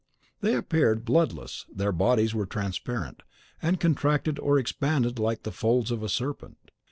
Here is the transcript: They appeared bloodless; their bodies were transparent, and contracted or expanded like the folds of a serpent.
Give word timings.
They 0.39 0.55
appeared 0.55 1.05
bloodless; 1.05 1.67
their 1.71 1.91
bodies 1.91 2.33
were 2.33 2.47
transparent, 2.47 3.21
and 3.61 3.79
contracted 3.79 4.39
or 4.39 4.57
expanded 4.57 5.19
like 5.19 5.43
the 5.43 5.51
folds 5.51 5.91
of 5.91 6.01
a 6.01 6.09
serpent. 6.09 6.71